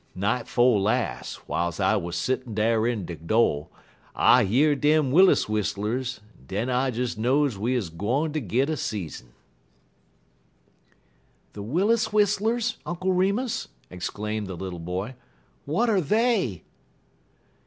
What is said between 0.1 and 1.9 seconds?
Night 'fo' las', w'iles